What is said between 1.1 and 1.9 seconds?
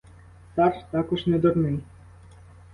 не дурний.